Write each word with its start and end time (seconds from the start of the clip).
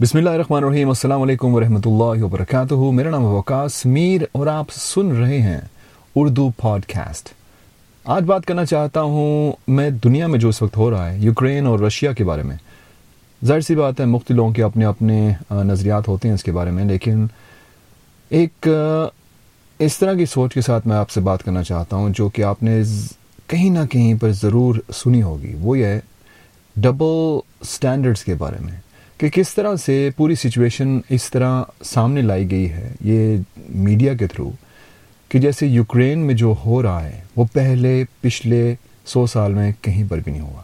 بسم 0.00 0.18
اللہ 0.18 0.30
الرحمن 0.30 0.64
الرحیم، 0.64 0.88
السلام 0.88 1.22
علیکم 1.22 1.54
ورحمۃ 1.54 1.84
اللہ 1.86 2.22
وبرکاتہ۔ 2.22 2.74
میرا 2.92 3.10
نام 3.10 3.24
وقاص 3.24 3.74
میر 3.86 4.22
اور 4.32 4.46
آپ 4.46 4.70
سن 4.72 5.10
رہے 5.16 5.40
ہیں 5.42 5.60
اردو 6.16 6.48
پوڈ 6.56 6.84
کاسٹ 6.86 7.28
آج 8.04 8.24
بات 8.26 8.46
کرنا 8.46 8.64
چاہتا 8.64 9.02
ہوں 9.02 9.52
میں 9.68 9.88
دنیا 10.04 10.26
میں 10.26 10.38
جو 10.38 10.48
اس 10.48 10.60
وقت 10.62 10.76
ہو 10.76 10.90
رہا 10.90 11.10
ہے، 11.10 11.18
یوکرین 11.18 11.66
اور 11.66 11.78
رشیا 11.78 12.12
کے 12.12 12.24
بارے 12.24 12.42
میں۔ 12.42 12.56
ظاہر 13.42 13.60
سی 13.60 13.74
بات 13.74 14.00
ہے، 14.00 14.04
مختلف 14.06 14.36
لوگوں 14.36 14.52
کے 14.52 14.62
اپنے 14.62 14.84
اپنے 14.84 15.30
نظریات 15.50 16.08
ہوتے 16.08 16.28
ہیں 16.28 16.34
اس 16.34 16.44
کے 16.44 16.52
بارے 16.52 16.70
میں، 16.70 16.84
لیکن 16.84 17.26
ایک 18.30 18.68
اس 19.80 19.98
طرح 19.98 20.14
کی 20.14 20.26
سوچ 20.26 20.54
کے 20.54 20.60
ساتھ 20.60 20.86
میں 20.86 20.96
آپ 20.96 21.10
سے 21.10 21.20
بات 21.20 21.44
کرنا 21.44 21.62
چاہتا 21.62 21.96
ہوں 21.96 22.10
جو 22.16 22.28
کہ 22.28 22.42
آپ 22.44 22.62
نے 22.62 22.80
کہیں 23.46 23.70
نہ 23.70 23.86
کہیں 23.90 24.14
پر 24.20 24.32
ضرور 24.42 24.80
سنی 24.94 25.22
ہوگی۔ 25.22 25.54
وہ 25.60 25.78
یہ 25.78 25.98
ڈبل 26.76 27.38
سٹینڈرڈز 27.66 28.24
کے 28.24 28.34
بارے 28.34 28.64
میں۔ 28.64 28.82
کہ 29.20 29.28
کس 29.32 29.54
طرح 29.54 29.76
سے 29.76 30.08
پوری 30.16 30.34
سچویشن 30.34 30.98
اس 31.08 31.30
طرح 31.30 31.62
سامنے 31.84 32.22
لائی 32.22 32.50
گئی 32.50 32.70
ہے 32.70 32.92
یہ 33.00 33.36
میڈیا 33.68 34.14
کے 34.14 34.26
تھرو 34.26 34.50
کہ 35.30 35.38
جیسے 35.38 35.66
یوکرین 35.66 36.18
میں 36.18 36.34
جو 36.34 36.54
ہو 36.64 36.82
رہا 36.82 37.04
ہے، 37.04 37.20
وہ 37.36 37.44
پہلے، 37.52 38.04
پچھلے 38.20 38.74
سو 39.06 39.26
سال 39.26 39.54
میں 39.54 39.70
کہیں 39.82 40.02
پر 40.08 40.18
بھی 40.18 40.32
نہیں 40.32 40.42
ہوا۔ 40.42 40.62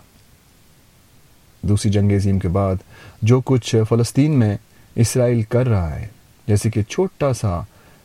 دوسری 1.63 1.91
جنگ 1.93 2.13
عظیم 2.13 2.39
کے 2.39 2.49
بعد 2.49 2.77
جو 3.23 3.41
کچھ 3.45 3.75
فلسطین 3.89 4.39
میں 4.39 4.57
اسرائیل 4.97 5.43
کر 5.43 5.69
رہا 5.69 5.99
ہے، 6.01 6.07
جیسے 6.49 6.71
کہ 6.71 6.83
چھوٹا 6.83 7.33
سا 7.33 7.61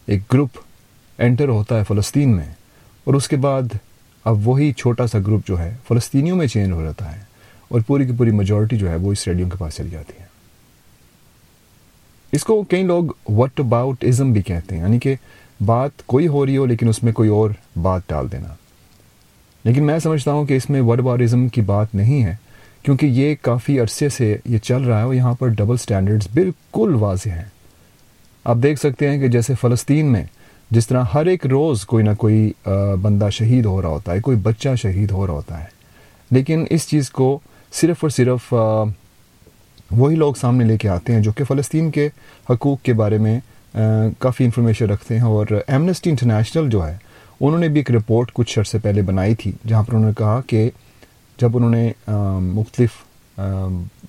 ایک 0.07 0.21
گروپ 0.33 0.57
انٹر 1.19 1.47
ہوتا 1.49 1.77
ہے 1.79 1.83
فلسطین 1.83 2.35
میں، 2.35 2.49
اور 3.03 3.13
اس 3.13 3.27
کے 3.27 3.35
بعد 3.37 3.75
اب 4.25 4.47
وہی 4.47 4.71
چھوٹا 4.73 5.07
سا 5.07 5.19
گروپ 5.19 5.47
جو 5.47 5.59
ہے، 5.59 5.73
فلسطینیوں 5.87 6.37
میں 6.37 6.47
چینج 6.47 6.71
ہو 6.71 6.83
جاتا 6.83 7.15
ہے، 7.15 7.23
اور 7.67 7.81
پوری 7.87 8.05
کی 8.05 8.13
پوری 8.17 8.31
میجورٹی 8.31 8.77
جو 8.77 8.89
ہے 8.89 8.95
وہ 8.95 9.11
اس 9.11 9.27
ریڈیو 9.27 9.49
کے 9.49 9.57
پاس 9.57 9.75
چلی 9.75 9.89
جاتی 9.89 10.19
ہے۔ 10.19 10.25
اس 12.35 12.43
کو 12.43 12.61
کئی 12.69 12.83
لوگ 12.83 13.03
وٹ 13.29 13.59
اباؤٹ 13.59 14.03
ازم 14.03 14.31
بھی 14.33 14.41
کہتے 14.41 14.75
ہیں 14.75 14.81
یعنی 14.81 14.99
کہ 14.99 15.15
بات 15.59 16.05
کوئی 16.05 16.27
ہو 16.27 16.45
رہی 16.45 16.57
ہو 16.57 16.65
لیکن 16.65 16.89
اس 16.89 17.01
میں 17.03 17.11
کوئی 17.13 17.29
اور 17.29 17.49
بات 17.81 18.01
ڈال 18.07 18.31
دینا۔ 18.31 18.53
لیکن 19.65 19.85
میں 19.85 19.97
سمجھتا 19.99 20.31
ہوں 20.31 20.45
کہ 20.45 20.53
اس 20.53 20.69
میں 20.69 20.81
وٹ 20.81 20.99
اباؤٹ 20.99 21.21
ازم 21.21 21.47
کی 21.47 21.61
بات 21.63 21.95
نہیں 21.95 22.23
ہے، 22.23 22.35
کیونکہ 22.83 23.05
یہ 23.05 23.35
کافی 23.41 23.79
عرصے 23.79 24.09
سے 24.09 24.35
یہ 24.45 24.57
چل 24.57 24.83
رہا 24.83 24.97
ہے 24.97 25.03
اور 25.03 25.13
یہاں 25.13 25.33
پر 25.33 25.47
ڈبل 25.47 25.77
سٹینڈرڈز 25.77 26.27
بالکل 26.33 26.95
واضح 26.99 27.29
ہیں۔ 27.29 27.45
آپ 28.45 28.57
دیکھ 28.63 28.79
سکتے 28.79 29.09
ہیں 29.09 29.19
کہ 29.19 29.27
جیسے 29.27 29.53
فلسطین 29.61 30.11
میں 30.11 30.23
جس 30.71 30.87
طرح 30.87 31.03
ہر 31.13 31.25
ایک 31.25 31.45
روز 31.47 31.85
کوئی 31.85 32.03
نہ 32.03 32.13
کوئی 32.17 32.51
بندہ 33.01 33.29
شہید 33.29 33.65
ہو 33.65 33.81
رہا 33.81 33.89
ہوتا 33.89 34.13
ہے، 34.13 34.19
کوئی 34.19 34.37
بچہ 34.37 34.75
شہید 34.75 35.11
ہو 35.11 35.25
رہا 35.27 35.33
ہوتا 35.33 35.59
ہے، 35.59 35.67
لیکن 36.31 36.65
اس 36.69 36.87
چیز 36.87 37.09
کو 37.11 37.37
صرف 37.73 37.97
اور 38.01 38.09
صرف 38.09 38.53
وہی 39.91 40.15
لوگ 40.15 40.33
سامنے 40.33 40.65
لے 40.65 40.77
کے 40.77 40.89
آتے 40.89 41.13
ہیں 41.13 41.21
جو 41.21 41.31
کہ 41.31 41.43
فلسطین 41.43 41.89
کے 41.91 42.07
حقوق 42.49 42.81
کے 42.83 42.93
بارے 42.93 43.17
میں 43.17 43.39
کافی 44.19 44.43
انفارمیشن 44.43 44.89
رکھتے 44.89 45.15
ہیں 45.15 45.23
اور 45.23 45.47
ایمنسٹی 45.67 46.09
انٹرنیشنل 46.09 46.69
جو 46.69 46.85
ہے، 46.87 46.97
انہوں 47.39 47.59
نے 47.59 47.67
بھی 47.67 47.79
ایک 47.79 47.91
رپورٹ 47.91 48.31
کچھ 48.33 48.57
عرصے 48.59 48.79
پہلے 48.79 49.01
بنائی 49.01 49.35
تھی، 49.35 49.51
جہاں 49.67 49.83
پر 49.83 49.93
انہوں 49.93 50.09
نے 50.09 50.13
کہا 50.17 50.39
کہ 50.47 50.69
جب 51.39 51.57
انہوں 51.57 51.69
نے 51.69 51.91
مختلف 52.53 52.91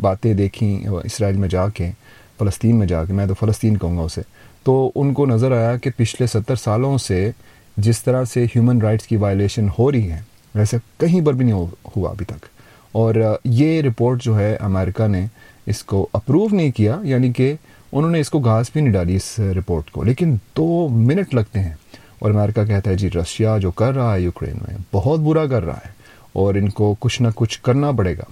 باتیں 0.00 0.32
دیکھیں 0.34 0.86
اسرائیل 0.86 1.36
میں 1.36 1.48
جا 1.48 1.68
کے، 1.68 1.90
فلسطین 2.38 2.76
میں 2.76 2.86
جا 2.86 3.04
کے، 3.04 3.12
میں 3.12 3.26
تو 3.26 3.34
فلسطین 3.34 3.76
کہوں 3.76 3.96
گا 3.96 4.02
اسے، 4.02 4.22
تو 4.64 4.90
ان 4.94 5.12
کو 5.14 5.26
نظر 5.26 5.52
آیا 5.52 5.76
کہ 5.76 5.90
پچھلے 5.96 6.26
ستر 6.26 6.56
سالوں 6.56 6.96
سے 6.98 7.30
جس 7.76 8.02
طرح 8.02 8.24
سے 8.24 8.44
ہیومن 8.44 8.82
رائٹس 8.82 9.06
کی 9.06 9.16
وائلیشن 9.16 9.68
ہو 9.78 9.90
رہی 9.92 10.10
ہے 10.10 10.20
ویسے 10.54 10.76
کہیں 10.98 11.20
پر 11.26 11.32
بھی 11.32 11.44
نہیں 11.44 11.66
ہوا 11.96 12.10
ابھی 12.10 12.24
تک۔ 12.24 12.44
اور 12.92 13.14
یہ 13.44 13.80
رپورٹ 13.82 14.22
جو 14.22 14.38
ہے، 14.38 14.54
امریکہ 14.60 15.06
نے 15.06 15.26
اس 15.66 15.82
کو 15.84 16.08
اپروو 16.12 16.48
نہیں 16.52 16.70
کیا 16.70 16.98
یعنی 17.02 17.32
کہ 17.32 17.54
انہوں 17.92 18.10
نے 18.10 18.20
اس 18.20 18.30
کو 18.30 18.38
گھاس 18.38 18.70
بھی 18.72 18.80
نہیں 18.80 18.92
ڈالی 18.92 19.16
اس 19.16 19.38
رپورٹ 19.38 19.90
کو۔ 19.90 20.02
لیکن 20.02 20.36
دو 20.56 20.88
منٹ 20.90 21.34
لگتے 21.34 21.60
ہیں 21.60 21.74
اور 22.18 22.30
امریکہ 22.30 22.64
کہتا 22.64 22.90
ہے 22.90 22.96
جی 22.96 23.10
رشیا 23.10 23.58
جو 23.58 23.70
کر 23.70 23.94
رہا 23.94 24.14
ہے 24.14 24.20
یوکرین 24.20 24.56
میں 24.68 24.76
بہت 24.92 25.20
برا 25.20 25.46
کر 25.46 25.64
رہا 25.64 25.76
ہے 25.76 25.90
اور 26.32 26.54
ان 26.54 26.68
کو 26.70 26.94
کچھ 27.00 27.22
نہ 27.22 27.28
کچھ 27.34 27.60
کرنا 27.62 27.90
پڑے 27.92 28.16
گا۔ 28.18 28.24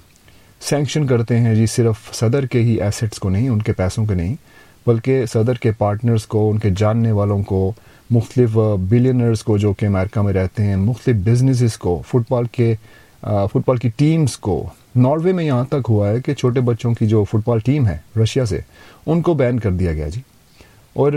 سینکشن 0.60 1.06
کرتے 1.06 1.38
ہیں 1.38 1.54
جی 1.54 1.66
صرف 1.66 2.14
صدر 2.14 2.46
کے 2.46 2.60
ہی 2.60 2.80
ایسٹس 2.80 3.18
کو 3.18 3.28
نہیں، 3.28 3.48
ان 3.48 3.62
کے 3.62 3.72
پیسوں 3.72 4.06
کے 4.06 4.14
نہیں، 4.14 4.34
بلکہ 4.86 5.26
صدر 5.26 5.54
کے 5.54 5.72
پارٹنرز 5.72 6.26
کو، 6.26 6.50
ان 6.50 6.58
کے 6.58 6.70
جاننے 6.76 7.12
والوں 7.12 7.42
کو، 7.42 7.72
مختلف 8.10 8.50
بلینرز 8.80 9.42
کو 9.42 9.58
جو 9.58 9.72
کہ 9.72 9.86
امریکہ 9.86 10.20
میں 10.20 10.32
رہتے 10.32 10.62
ہیں، 10.62 10.76
مختلف 10.76 11.16
بزنسز 11.16 11.76
کو 11.78 12.02
فٹ 12.08 12.30
بال 12.30 12.44
کے 12.52 12.74
فٹ 13.20 13.58
بال 13.66 13.76
کی 13.76 13.88
ٹیمز 13.96 14.36
کو۔ 14.36 14.64
ناروے 14.96 15.32
میں 15.32 15.44
یہاں 15.44 15.64
تک 15.68 15.88
ہوا 15.88 16.08
ہے 16.08 16.20
کہ 16.20 16.34
چھوٹے 16.34 16.60
بچوں 16.60 16.92
کی 16.94 17.06
جو 17.06 17.24
فٹ 17.24 17.46
بال 17.46 17.58
ٹیم 17.58 17.86
ہے 17.86 17.96
رشیا 18.22 18.44
سے، 18.46 18.58
ان 19.06 19.22
کو 19.22 19.34
بین 19.34 19.58
کر 19.58 19.72
دیا 19.72 19.92
گیا 19.92 20.08
جی۔ 20.08 20.20
اور 20.92 21.12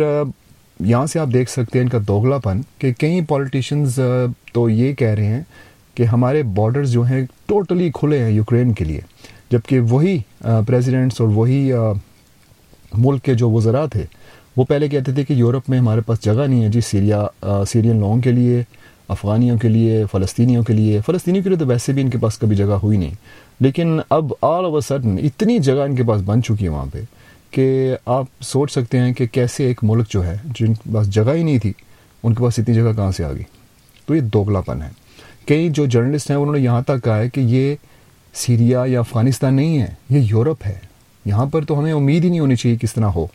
یہاں 0.80 1.06
سے 1.06 1.20
آپ 1.20 1.28
دیکھ 1.34 1.50
سکتے 1.50 1.78
ہیں 1.78 1.84
ان 1.86 1.90
کا 1.90 1.98
دوگلا 2.08 2.38
پن 2.38 2.62
کہ 2.80 2.92
کئی 2.94 3.22
پولیٹیشنز 3.22 4.00
تو 4.54 4.70
یہ 4.70 4.94
کہہ 4.94 5.14
رہے 5.16 5.26
ہیں 5.26 5.42
کہ 5.96 6.04
ہمارے 6.04 6.44
بارڈرز 6.56 6.92
جو 6.92 7.02
ہیں 7.02 7.26
ٹوٹلی 7.46 7.90
کھلے 7.94 8.20
ہیں 8.24 8.32
یوکرین 8.32 8.74
کے 8.74 8.86
لیے۔ 8.86 9.00
جبکہ 9.52 9.80
وہی 9.90 10.18
پریزیڈنٹس 10.42 11.22
اور 11.22 11.30
وہی 11.34 11.72
ملک 12.94 13.24
کے 13.24 13.34
جو 13.34 13.50
وزراء 13.50 13.86
تھے، 13.86 14.06
وہ 14.58 14.64
پہلے 14.64 14.88
کہتے 14.88 15.12
تھے 15.12 15.24
کہ 15.24 15.34
یورپ 15.34 15.70
میں 15.70 15.80
ہمارے 15.80 16.02
پاس 16.02 16.24
جگہ 16.24 16.48
نہیں 16.48 16.64
ہے 16.64 16.70
جی 16.70 16.82
سیریا 16.82 17.26
سیرین 17.70 18.00
لوگوں 18.00 18.22
کے 18.22 18.32
لیے، 18.32 18.62
افغانیوں 19.08 19.58
کے 19.58 19.70
لیے، 19.70 20.04
فلسطینیوں 20.12 20.64
کے 20.64 20.74
لیے۔ 20.74 21.00
فلسطینیوں 21.06 21.44
کے 21.44 21.50
لیے 21.50 21.58
تو 21.60 21.68
ویسے 21.68 21.94
بھی 21.94 22.02
ان 22.02 22.10
کے 22.10 22.18
پاس 22.18 22.38
کبھی 22.38 22.56
جگہ 22.56 22.78
ہوئی 22.84 22.98
نہیں۔ 22.98 23.14
لیکن 23.60 24.00
اب 24.10 24.34
آل 24.42 24.66
اوور 24.66 24.82
سڈن 24.82 25.16
اتنی 25.24 25.60
جگہ 25.60 25.82
ان 25.82 25.96
کے 25.96 26.04
پاس 26.04 26.22
بن 26.26 26.44
چکی 26.44 26.64
ہے 26.64 26.70
وہاں 26.70 26.86
پہ 26.94 27.02
کہ 27.52 27.96
آپ 28.06 28.26
سوچ 28.42 28.72
سکتے 28.72 29.00
ہیں 29.00 29.14
کہ 29.14 29.28
کیسے 29.28 29.66
ایک 29.66 29.80
ملک 29.84 30.10
جو 30.10 30.26
ہے، 30.26 30.38
جن 30.60 30.74
کے 30.74 30.90
پاس 30.94 31.10
جگہ 31.10 31.34
ہی 31.34 31.44
نہیں 31.44 31.58
تھی، 31.58 31.74
ان 32.24 32.34
کے 32.34 32.44
پاس 32.44 32.60
اتنی 32.60 32.76
جگہ 32.76 32.94
کہاں 32.96 33.12
سے 33.12 33.24
آ 33.24 33.34
گئی؟ 33.34 33.44
تو 34.06 34.16
یہ 34.16 34.22
دوگلا 34.22 34.62
پن 34.62 34.82
ہے۔ 34.82 34.90
کئی 35.48 35.70
جو 35.70 35.86
جرنلسٹ 35.86 36.30
ہیں، 36.30 36.38
انہوں 36.38 36.56
نے 36.56 36.62
یہاں 36.62 36.82
تک 36.82 37.04
کہا 37.04 37.18
ہے 37.18 37.30
کہ 37.30 37.40
یہ 37.40 37.76
سیریا 38.34 38.84
یا 38.88 39.00
افغانستان 39.00 39.54
نہیں 39.54 39.80
ہے، 39.80 39.94
یہ 40.10 40.20
یورپ 40.20 40.58
ہے۔ 40.66 40.80
یہاں 41.26 41.46
پر 41.46 41.66
تو 41.66 41.80
ہمیں 41.80 41.94
امید 41.94 42.24
ہی 42.24 42.30
نہیں 42.30 42.40
ہونی 42.40 42.56
چاہیے 42.56 42.78
کس 42.82 42.94
طرح 42.94 43.06
ہو۔ 43.06 43.28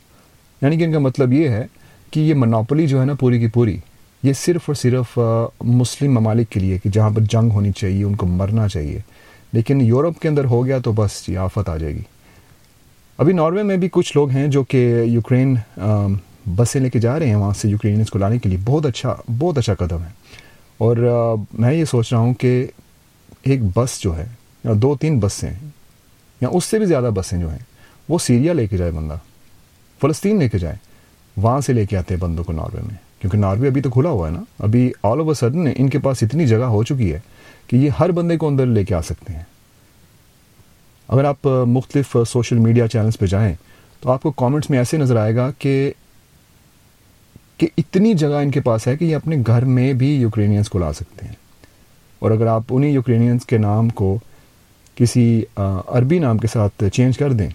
یعنی 0.63 0.77
کہ 0.77 0.85
ان 0.85 0.93
کا 0.93 0.99
مطلب 0.99 1.33
یہ 1.33 1.49
ہے 1.49 1.67
کہ 2.11 2.21
یہ 2.21 2.35
منوپلی 2.35 2.87
جو 2.87 3.01
ہے 3.01 3.05
نا، 3.05 3.15
پوری 3.15 3.41
کی 3.41 3.47
پوری، 3.47 3.77
یہ 4.23 4.33
صرف 4.33 4.61
اور 4.67 4.75
صرف 4.75 5.19
مسلم 5.61 6.13
ممالک 6.15 6.49
کے 6.51 6.61
لیے 6.61 6.79
کہ 6.79 6.91
جہاں 6.91 7.11
پر 7.11 7.21
جنگ 7.21 7.51
ہونی 7.51 7.73
چاہیے، 7.73 8.05
ان 8.05 8.17
کو 8.17 8.27
مرنا 8.27 8.69
چاہیے۔ 8.69 9.01
لیکن 9.53 9.81
یورپ 9.81 10.21
کے 10.21 10.29
اندر 10.29 10.45
ہو 10.45 10.67
گیا 10.67 10.79
تو 10.79 10.93
بس 10.93 11.27
جی 11.27 11.37
آفت 11.37 11.69
آ 11.69 11.77
جائے 11.77 11.95
گی۔ 11.95 12.03
ابھی 13.19 13.33
ناروے 13.33 13.63
میں 13.63 13.77
بھی 13.77 13.89
کچھ 13.93 14.17
لوگ 14.17 14.31
ہیں 14.31 14.49
جو 14.49 14.65
کہ 14.65 15.03
یوکرین 15.07 15.57
بسیں 16.57 16.81
لے 16.81 16.91
کے 16.91 16.99
جا 16.99 17.19
رہے 17.19 17.27
ہیں 17.27 17.35
وہاں 17.35 17.53
سے 17.53 17.69
یوکرینس 17.69 18.11
کو 18.11 18.19
لانے 18.19 18.39
کے 18.39 18.49
لیے۔ 18.49 18.59
بہت 18.65 18.87
اچھا 18.87 19.17
بہت 19.39 19.59
اچھا 19.59 19.75
قدم 19.75 20.03
ہے۔ 20.03 20.09
اور 20.79 20.97
میں 21.53 21.73
یہ 21.73 21.85
سوچ 21.85 22.13
رہا 22.13 22.21
ہوں 22.21 22.35
کہ 22.35 22.67
ایک 23.43 23.61
بس 23.77 24.01
جو 24.01 24.17
ہے، 24.17 24.27
یا 24.65 24.71
دو 24.77 24.97
تین 24.97 25.21
بسیں، 25.21 25.51
یا 26.41 26.49
اس 26.53 26.65
سے 26.65 26.79
بھی 26.79 26.87
زیادہ 26.87 27.11
بسیں 27.15 27.39
جو 27.39 27.51
ہیں، 27.51 27.59
وہ 28.09 28.19
سیریا 28.19 28.53
لے 28.53 28.67
کے 28.67 28.77
جائے 28.77 28.91
بندہ، 28.91 29.17
فلسطین 30.01 30.39
لے 30.39 30.49
کے 30.49 30.59
جائے، 30.59 30.77
وہاں 31.37 31.61
سے 31.61 31.73
لے 31.73 31.87
کے 31.87 31.97
آتے 31.97 32.15
ہیں 32.15 32.21
بندوں 32.21 32.45
کو 32.45 32.53
ناروے 32.53 32.81
میں۔ 32.81 33.12
کیونکہ 33.23 33.39
ناروے 33.39 33.69
ابھی 33.69 33.81
تو 33.81 33.91
کھلا 33.91 34.09
ہوا 34.09 34.29
ہے 34.29 34.33
نا۔ 34.35 34.43
ابھی 34.59 34.93
آل 35.03 35.19
اوور 35.19 35.35
سڈن 35.35 35.69
ان 35.77 35.89
کے 35.89 35.99
پاس 35.99 36.23
اتنی 36.23 36.47
جگہ 36.47 36.69
ہو 36.69 36.83
چکی 36.85 37.13
ہے 37.15 37.21
کہ 37.67 37.77
یہ 37.77 37.91
ہر 38.01 38.11
بندے 38.11 38.37
کو 38.37 38.49
اندر 38.49 38.67
لے 38.67 38.85
کے 38.85 38.95
آ 38.95 39.03
سکتے 39.03 39.33
ہیں۔ 39.33 39.43
اگر 41.09 41.25
آپ 41.25 41.47
مختلف 41.47 42.17
سوشل 42.29 42.59
میڈیا 42.59 42.89
چینلز 42.89 43.19
پہ 43.19 43.27
جائیں 43.27 43.55
تو 44.01 44.11
آپ 44.11 44.23
کو 44.23 44.31
کامنٹس 44.31 44.71
میں 44.71 44.79
ایسے 44.79 44.97
نظر 44.97 45.17
آئے 45.17 45.37
گا 45.37 45.51
کہ 45.59 45.93
کہ 47.57 47.69
اتنی 47.79 48.15
جگہ 48.15 48.41
ان 48.43 48.51
کے 48.51 48.61
پاس 48.61 48.87
ہے 48.87 48.97
کہ 48.97 49.05
یہ 49.05 49.17
اپنے 49.17 49.37
گھر 49.47 49.65
میں 49.65 49.93
بھی 49.93 50.15
یوکرینینس 50.15 50.69
کو 50.69 50.79
لا 50.79 50.93
سکتے 50.93 51.27
ہیں۔ 51.27 51.35
اور 52.19 52.31
اگر 52.31 52.47
آپ 52.47 52.63
انہیں 52.71 52.91
یوکرینینس 52.91 53.47
کے 53.47 53.59
نام 53.59 53.89
کو 53.89 54.19
کسی 54.95 55.43
عربی 55.87 56.19
نام 56.19 56.39
کے 56.39 56.47
ساتھ 56.47 56.85
چینج 56.93 57.19
کر 57.19 57.33
دیں، 57.33 57.49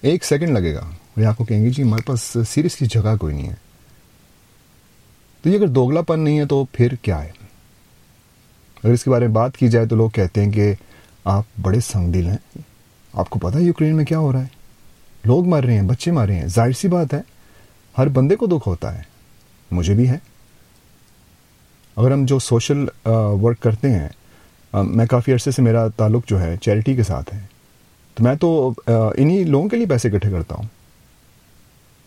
ایک 0.00 0.24
سیکنڈ 0.24 0.50
لگے 0.50 0.74
گا۔ 0.74 0.90
وہ 1.16 1.24
آپ 1.24 1.36
کو 1.36 1.44
کہیں 1.44 1.64
گے 1.64 1.70
جی 1.70 1.82
ہمارے 1.82 2.02
پاس 2.02 2.36
سیریسلی 2.48 2.88
جگہ 2.88 3.16
کوئی 3.20 3.34
نہیں 3.34 3.48
ہے۔ 3.48 3.67
تو 5.42 5.48
یہ 5.48 5.58
اگر 5.58 5.66
دوگلا 5.66 6.00
پن 6.00 6.20
نہیں 6.20 6.38
ہے 6.38 6.46
تو 6.46 6.64
پھر 6.72 6.94
کیا 6.94 7.24
ہے؟ 7.24 7.30
اگر 8.84 8.92
اس 8.92 9.04
کے 9.04 9.10
بارے 9.10 9.26
میں 9.26 9.34
بات 9.34 9.56
کی 9.56 9.68
جائے 9.68 9.86
تو 9.86 9.96
لوگ 9.96 10.10
کہتے 10.10 10.44
ہیں 10.44 10.52
کہ 10.52 10.74
آپ 11.24 11.44
بڑے 11.62 11.80
سنگ 11.80 12.12
دل 12.12 12.28
ہیں۔ 12.28 12.58
آپ 13.12 13.30
کو 13.30 13.38
پتا 13.38 13.58
ہے 13.58 13.64
یوکرین 13.64 13.96
میں 13.96 14.04
کیا 14.04 14.18
ہو 14.18 14.32
رہا 14.32 14.42
ہے؟ 14.42 14.46
لوگ 15.24 15.46
مر 15.46 15.64
رہے 15.64 15.74
ہیں، 15.74 15.82
بچے 15.82 16.10
مر 16.10 16.26
رہے 16.26 16.34
ہیں۔ 16.34 16.46
ظاہر 16.46 16.72
سی 16.72 16.88
بات 16.88 17.14
ہے، 17.14 17.20
ہر 17.98 18.08
بندے 18.08 18.36
کو 18.36 18.46
دکھ 18.46 18.68
ہوتا 18.68 18.98
ہے۔ 18.98 19.02
مجھے 19.70 19.94
بھی 19.94 20.08
ہے۔ 20.08 20.18
اگر 21.96 22.12
ہم 22.12 22.24
جو 22.24 22.38
سوشل 22.38 22.84
ورک 23.42 23.60
کرتے 23.60 23.90
ہیں 23.90 24.08
میں 24.72 25.06
کافی 25.06 25.32
عرصے 25.32 25.50
سے 25.50 25.62
میرا 25.62 25.88
تعلق 25.88 26.28
جو 26.28 26.40
ہے 26.40 26.56
چیریٹی 26.56 26.96
کے 26.96 27.02
ساتھ 27.02 27.34
ہے۔ 27.34 27.40
تو 28.14 28.24
میں 28.24 28.34
تو 28.34 28.72
انہی 28.88 29.44
لوگوں 29.44 29.68
کے 29.68 29.76
لیے 29.76 29.86
پیسے 29.86 30.08
اکٹھے 30.08 30.30
کرتا 30.30 30.54
ہوں۔ 30.54 30.64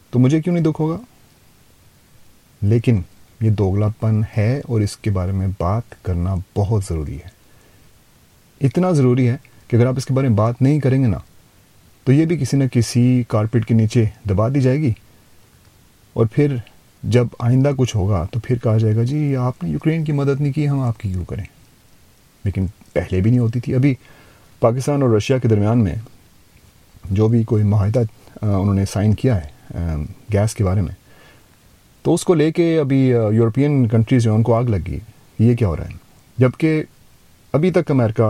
تو 0.10 0.19
مجھے 0.19 0.42
کیوں 0.42 0.56
نہیں 0.56 0.66
دکھ 0.66 0.81
ہوگا؟ 0.81 0.98
لیکن 2.62 3.01
یہ 3.42 3.50
دوگلا 3.50 3.88
پن 4.00 4.22
ہے 4.38 4.62
اور 4.66 4.82
اس 4.82 4.98
کے 4.98 5.10
بارے 5.10 5.32
میں 5.32 5.48
بات 5.60 6.04
کرنا 6.04 6.36
بہت 6.56 6.84
ضروری 6.90 7.16
ہے۔ 7.16 7.30
اتنا 8.62 8.92
ضروری 8.92 9.30
ہے 9.30 9.38
کہ 9.68 9.76
اگر 9.76 9.86
آپ 9.86 9.94
اس 9.98 10.06
کے 10.06 10.14
بارے 10.14 10.28
میں 10.28 10.38
بات 10.38 10.62
نہیں 10.62 10.80
کریں 10.80 11.02
گے 11.02 11.08
نا، 11.08 11.18
تو 12.04 12.12
یہ 12.12 12.26
بھی 12.26 12.38
کسی 12.38 12.58
نہ 12.58 12.64
کسی 12.72 13.24
کارپیٹ 13.28 13.66
کے 13.66 13.74
نیچے 13.74 14.06
دبا 14.30 14.50
دی 14.50 14.62
جائے 14.62 14.78
گی۔ 14.78 14.92
اور 16.14 16.26
پھر 16.26 16.56
جب 17.04 17.28
آئندہ 17.40 17.72
کچھ 17.78 17.96
ہوگا 17.96 18.26
تو 18.32 18.40
پھر 18.40 18.58
کہا 18.58 18.78
جائے 18.78 18.96
گا 18.96 19.04
جی 19.04 19.36
آپ 19.36 19.64
نے 19.64 19.70
یوکرین 19.70 20.04
کی 20.04 20.12
مدد 20.12 20.42
نہیں 20.42 20.54
کی، 20.54 20.70
ہم 20.70 20.80
آپ 20.80 21.00
کی 21.00 21.10
کیوں 21.10 21.26
کریں؟ 21.26 21.44
لیکن 22.44 22.66
پہلے 22.94 23.22
بھی 23.22 23.32
نہیں 23.32 23.40
ہوتی 23.40 23.60
تھی۔ 23.60 23.76
ابھی 23.76 23.96
پاکستان 24.60 25.02
اور 25.02 25.10
رشیا 25.10 25.38
کے 25.38 25.48
درمیان 25.48 25.84
میں 25.84 25.96
جو 27.12 27.28
بھی 27.28 27.44
کوئی 27.44 27.64
معاہدہ 27.64 28.00
انہوں 28.42 28.74
نے 28.74 28.86
سائن 28.86 29.14
کیا 29.14 29.40
ہے 29.42 29.50
گیس 30.34 30.56
کے 30.56 30.64
بارے 30.64 30.82
میں 30.82 30.96
تو 32.06 32.13
اس 32.13 32.24
کو 32.25 32.33
لے 32.33 32.51
کے 32.51 32.77
ابھی 32.80 33.00
یورپین 33.07 33.88
کنٹریز 33.88 34.24
جو 34.24 34.33
ان 34.36 34.44
کو 34.44 34.53
آگ 34.56 34.63
لگ 34.63 34.88
گئی. 34.88 35.00
یہ 35.39 35.56
کیا 35.56 35.68
ہو 35.68 35.75
رہا 35.75 35.86
ہے؟ 35.86 35.95
جبکہ 36.38 36.83
ابھی 37.53 37.71
تک 37.71 37.92
امریکہ 37.92 38.30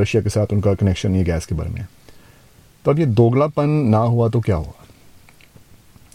رشیا 0.00 0.20
کے 0.20 0.28
ساتھ 0.28 0.54
ان 0.54 0.60
کا 0.60 0.74
کنیکشن 0.80 1.14
یہ 1.16 1.24
گیس 1.26 1.46
کے 1.46 1.54
بارے 1.54 1.70
میں 1.70 1.82
تو 2.84 2.90
اب 2.90 2.98
یہ 2.98 3.04
دوگلا 3.06 3.46
پن 3.54 3.70
نہ 3.90 3.96
ہوا 3.96 4.28
تو 4.28 4.40
کیا 4.40 4.56
ہوا؟ 4.56 4.72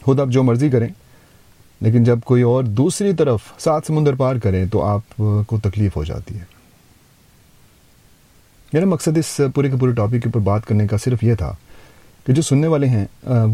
خود 0.03 0.19
آپ 0.19 0.27
جو 0.27 0.43
مرضی 0.43 0.69
کریں، 0.69 0.87
لیکن 1.81 2.03
جب 2.03 2.19
کوئی 2.25 2.41
اور 2.43 2.63
دوسری 2.63 3.13
طرف 3.13 3.51
سات 3.59 3.87
سمندر 3.87 4.15
پار 4.15 4.35
کرے 4.43 4.65
تو 4.71 4.83
آپ 4.83 5.21
کو 5.47 5.57
تکلیف 5.63 5.95
ہو 5.95 6.03
جاتی 6.03 6.37
ہے. 6.39 6.43
میرا 8.73 8.85
مقصد 8.85 9.17
اس 9.17 9.39
پورے 9.55 9.69
کے 9.69 9.77
پورے 9.79 9.93
ٹاپک 9.93 10.11
کے 10.11 10.29
اوپر 10.29 10.39
بات 10.41 10.65
کرنے 10.65 10.87
کا 10.87 10.97
صرف 11.03 11.23
یہ 11.23 11.35
تھا 11.35 11.53
کہ 12.25 12.33
جو 12.33 12.41
سننے 12.41 12.67
والے 12.67 12.87
ہیں 12.87 13.05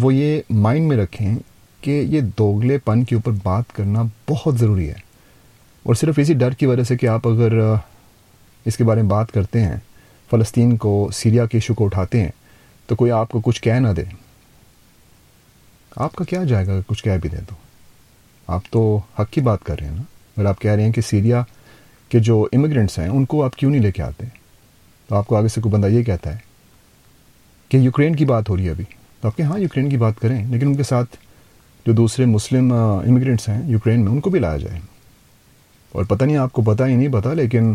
وہ 0.02 0.14
یہ 0.14 0.42
مائنڈ 0.50 0.88
میں 0.88 0.98
رکھیں 0.98 1.36
کہ 1.82 1.92
یہ 1.92 2.22
دوگلے 2.38 2.78
پن 2.78 3.04
کے 3.04 3.16
اوپر 3.16 3.32
بات 3.44 3.74
کرنا 3.74 4.04
بہت 4.30 4.58
ضروری 4.58 4.90
ہے۔ 4.90 5.12
اور 5.84 5.96
صرف 5.96 6.20
اسی 6.20 6.34
ڈر 6.34 6.52
کی 6.52 6.66
وجہ 6.66 6.84
سے 6.84 6.98
کہ 6.98 7.08
آپ 7.08 7.28
اگر 7.28 7.74
اس 8.66 8.78
کے 8.78 8.84
بارے 8.84 9.02
میں 9.02 9.10
بات 9.10 9.32
کرتے 9.32 9.62
ہیں، 9.62 9.76
فلسطین 10.30 10.78
کو، 10.78 11.10
سیریا 11.14 11.46
کے 11.46 11.58
ایشو 11.58 11.74
کو 11.74 11.86
اٹھاتے 11.86 12.22
ہیں، 12.22 12.32
تو 12.86 12.96
کوئی 12.96 13.12
آپ 13.12 13.30
کو 13.30 13.42
کچھ 13.42 13.62
کہہ 13.62 13.74
نہ 13.74 13.88
دے۔ 13.88 14.04
آپ 15.96 16.16
کا 16.16 16.26
کیا 16.26 16.44
جائے 16.44 16.68
گا 16.68 16.80
کچھ 16.88 17.04
کہہ 17.04 17.18
بھی 17.22 17.30
دے 17.30 17.38
تو؟ 17.50 17.56
آپ 18.48 18.62
تو 18.70 19.00
حق 19.20 19.30
کی 19.30 19.42
بات 19.42 19.64
کر 19.64 19.80
رہے 19.80 19.88
ہیں 19.88 19.96
نا۔ 19.96 20.02
اگر 20.38 20.46
آپ 20.46 20.62
کہہ 20.62 20.72
رہے 20.72 20.84
ہیں 20.84 20.92
کہ 20.92 21.02
سیریا 21.02 21.44
کے 22.10 22.20
جو 22.20 22.48
امیگرینٹس 22.54 23.00
ہیں، 23.00 23.08
ان 23.08 23.26
کو 23.26 23.44
آپ 23.44 23.56
کیوں 23.56 23.72
نہیں 23.72 23.82
لے 23.82 23.92
کے 23.92 24.04
آتے؟ 24.04 24.26
تو 25.08 25.16
آپ 25.16 25.28
کو 25.28 25.36
آگے 25.36 25.48
سے 25.48 25.62
کوئی 25.62 25.74
بندہ 25.74 25.88
یہ 25.88 26.04
کہتا 26.04 26.34
ہے 26.34 26.38
کہ 27.70 27.78
یوکرین 27.78 28.16
کی 28.16 28.26
بات 28.26 28.50
ہو 28.50 28.58
رہی 28.58 28.66
ہے 28.66 28.70
ابھی۔ 28.70 28.84
تو 29.22 29.28
آپ 29.28 29.38
کہ 29.38 29.42
ہاں 29.42 29.60
یوکرین 29.60 29.90
کی 29.90 29.98
بات 29.98 30.20
کریں، 30.20 30.48
لیکن 30.48 30.68
ان 30.68 30.76
کے 30.76 30.84
ساتھ 30.84 31.18
جو 31.86 31.94
دوسرے 31.94 32.26
مسلم 32.26 32.74
امیگرینٹس 32.74 33.50
ہیں 33.50 33.62
یوکرین 33.70 34.04
میں، 34.04 34.12
ان 34.12 34.20
کو 34.20 34.30
بھی 34.30 34.40
لایا 34.40 34.58
جائے۔ 34.58 34.80
اور 35.92 36.06
پتہ 36.06 36.26
نہیں، 36.26 36.38
آپ 36.38 36.54
کو 36.54 36.62
پتہ 36.62 36.84
ہی 36.84 36.96
نہیں 36.96 37.14
پتہ، 37.14 37.30
لیکن 37.30 37.74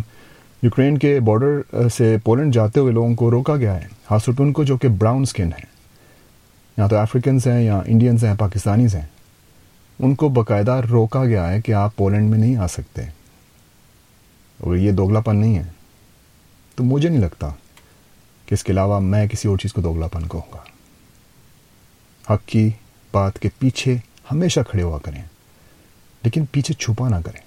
یوکرین 0.63 0.99
کے 0.99 1.21
بارڈر 1.21 1.61
سے 1.89 2.17
پولینڈ 2.25 2.55
جاتے 2.55 2.81
ہوئے 2.81 2.93
لوگوں 2.93 3.15
کو 3.15 3.31
روکا 3.31 3.57
گیا 3.57 3.83
ہے، 3.83 3.87
خاص 4.09 4.25
طور 4.25 4.35
پہ 4.35 4.43
ان 4.43 4.53
کو 4.53 4.65
جو 4.65 4.77
کہ 4.77 4.89
براؤن 4.89 5.25
سکن 5.25 5.47
ہیں 5.47 5.77
یا 6.77 6.87
تو 6.87 6.97
افریقنس 6.97 7.47
ہیں 7.47 7.63
یا 7.63 7.81
انڈینز 7.87 8.25
ہیں 8.25 8.35
پاکستانیز 8.39 8.95
ہیں۔ 8.95 9.07
ان 9.99 10.15
کو 10.15 10.29
باقاعدہ 10.29 10.81
روکا 10.91 11.25
گیا 11.25 11.53
ہے 11.53 11.61
کہ 11.61 11.73
آپ 11.73 11.97
پولینڈ 11.97 12.31
میں 12.31 12.39
نہیں 12.39 12.57
آ 12.57 12.67
سکتے۔ 12.67 13.03
اور 14.61 14.77
یہ 14.77 14.93
دوگلا 14.93 15.21
پن 15.21 15.37
نہیں 15.37 15.59
ہے۔ 15.59 15.63
تو 16.75 16.85
مجھے 16.85 17.09
نہیں 17.09 17.21
لگتا 17.21 17.51
کہ 18.47 18.55
اس 18.55 18.65
کے 18.65 18.73
علاوہ 18.73 19.01
میں 19.01 19.27
کسی 19.27 19.49
اور 19.49 19.59
چیز 19.59 19.73
کو 19.73 19.81
دوگلا 19.81 20.07
پن 20.07 20.29
کہوں 20.29 20.55
گا۔ 20.55 20.59
حق 22.35 22.47
کی 22.47 22.71
بات 23.13 23.39
کے 23.39 23.49
پیچھے 23.59 23.97
ہمیشہ 24.31 24.61
کھڑے 24.69 24.83
ہوا 24.83 24.99
کریں 24.99 25.23
لیکن 26.23 26.45
پیچھے 26.45 26.75
چھپا 26.75 27.09
نہ 27.09 27.17
کریں۔ 27.25 27.46